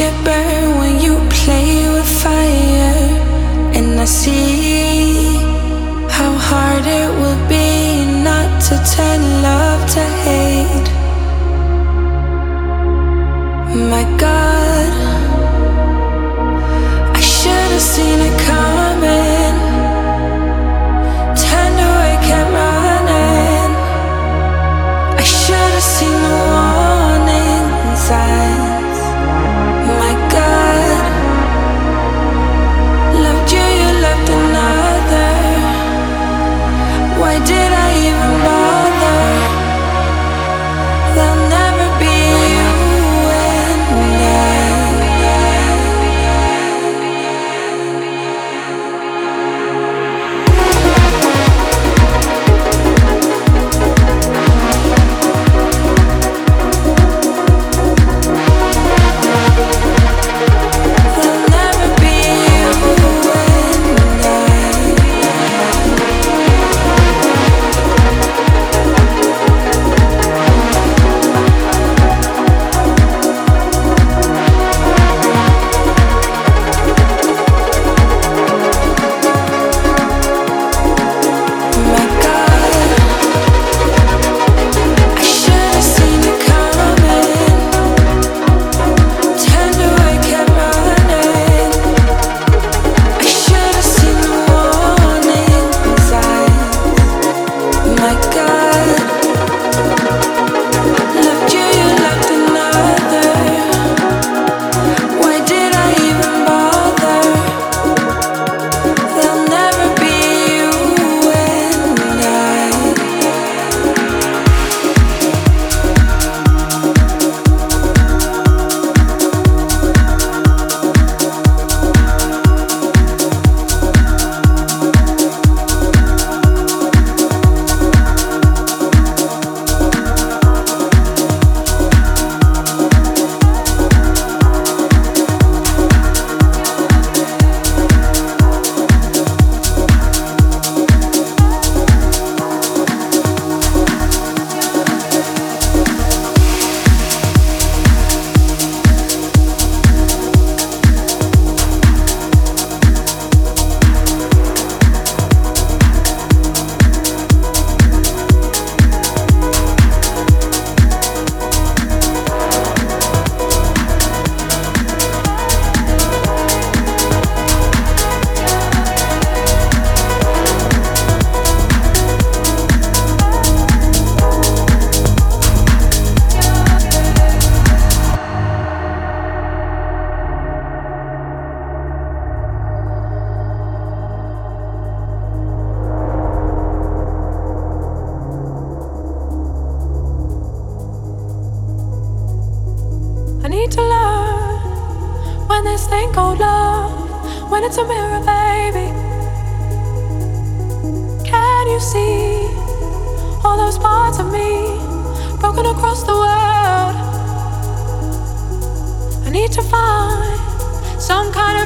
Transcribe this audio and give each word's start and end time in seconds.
did 0.00 0.28
I 0.28 0.39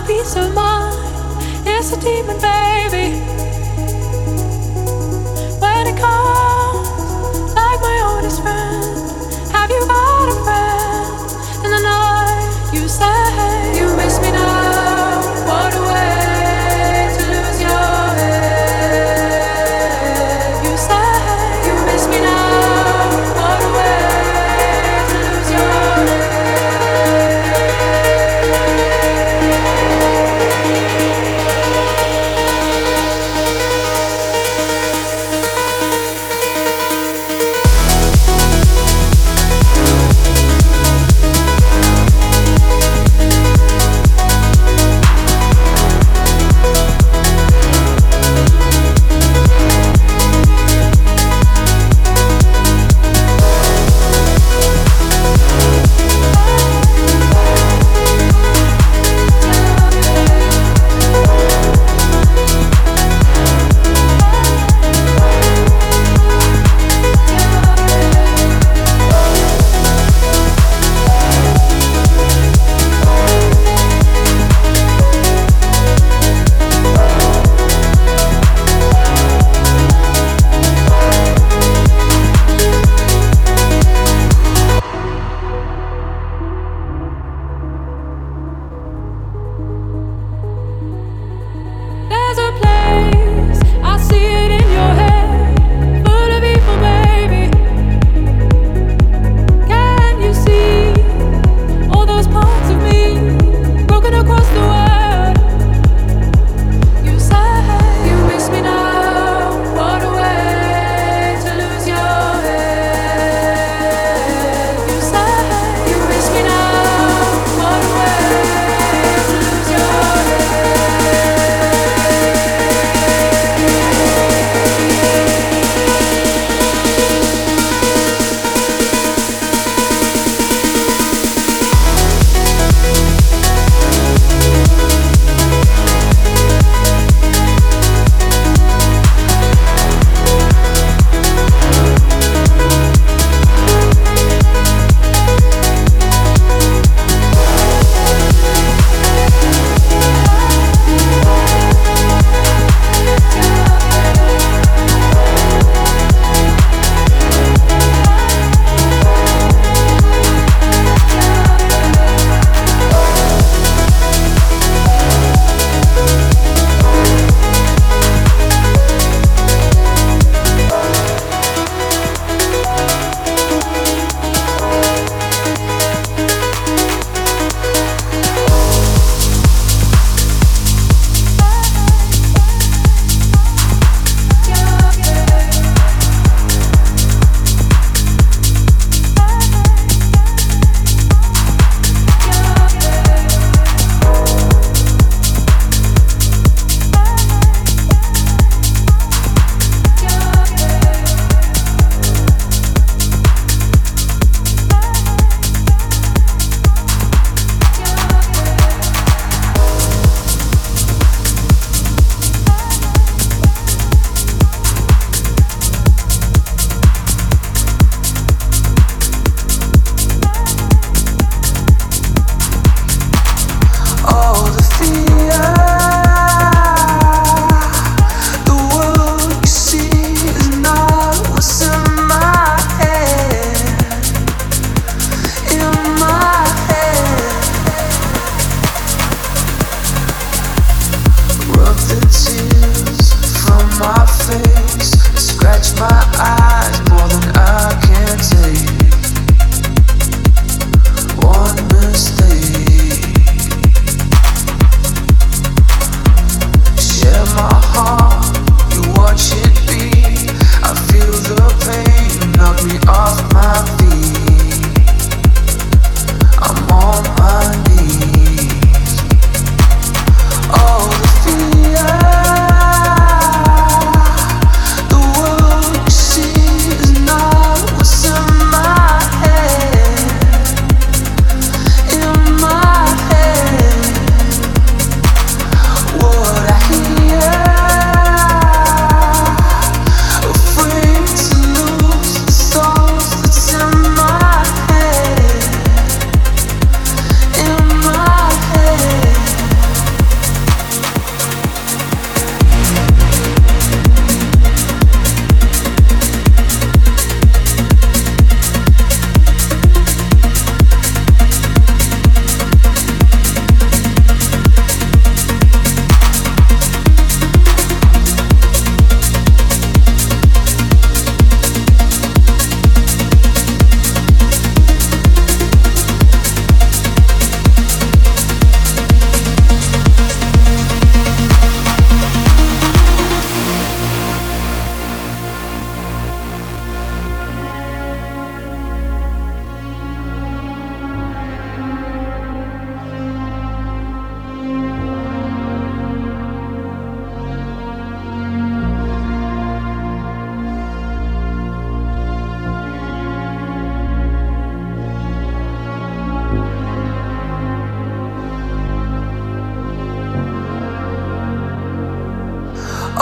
peace 0.07 0.37
of 0.37 0.55
mind 0.55 0.97
It's 1.67 1.93
a 1.93 2.01
demon, 2.01 2.39
baby. 2.41 3.21
When 5.61 5.87
it 5.87 5.97
comes, 5.99 7.55
like 7.55 7.81
my 7.81 8.03
oldest 8.07 8.43
friend, 8.43 9.53
have 9.53 9.71
you 9.71 9.87
got? 9.87 10.14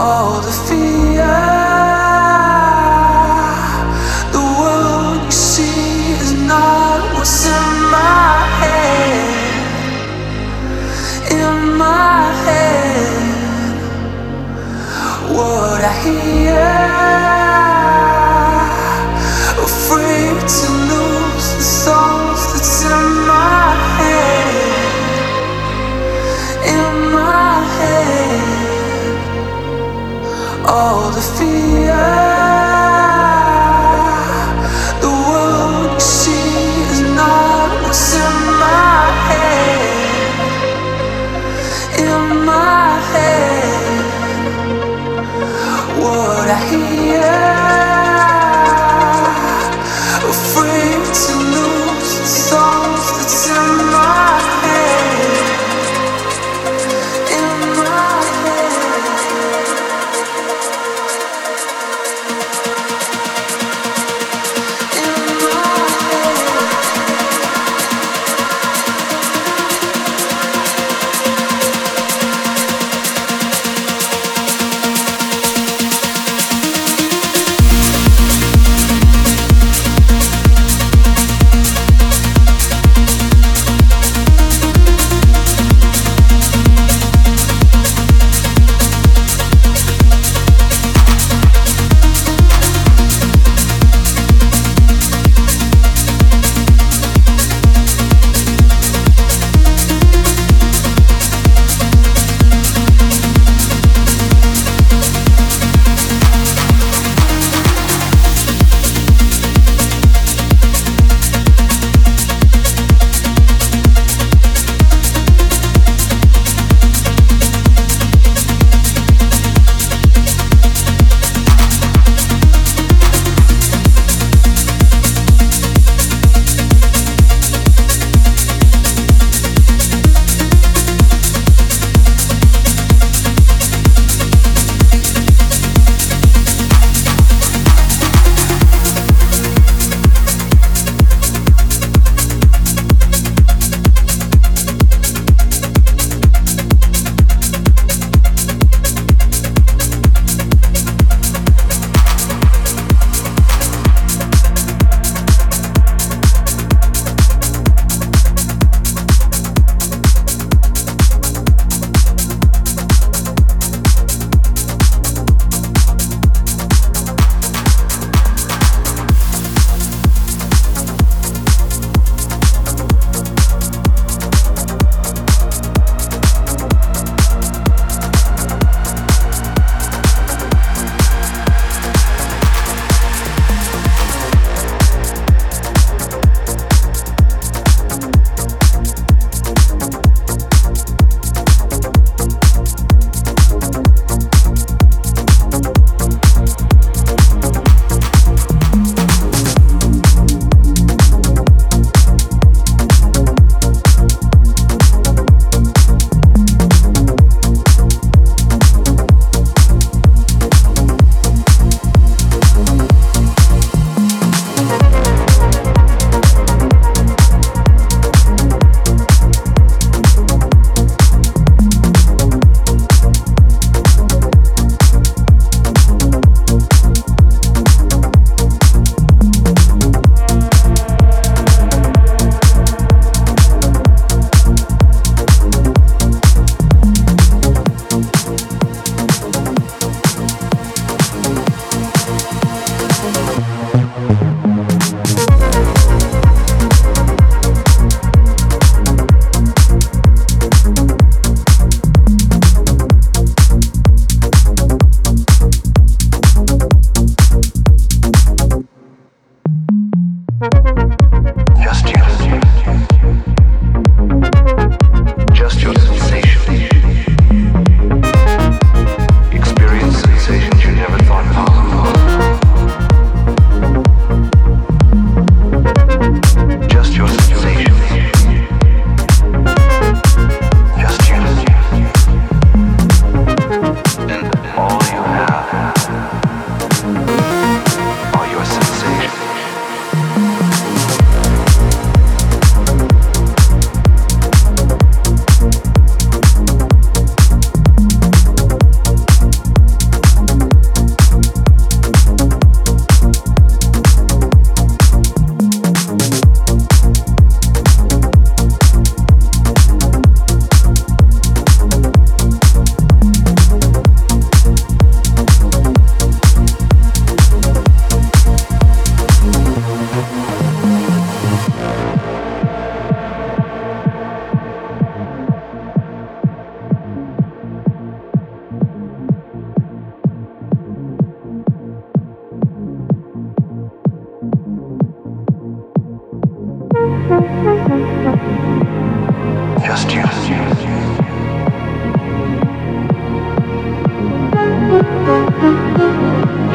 What 0.02 1.12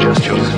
Just 0.00 0.26
your 0.26 0.57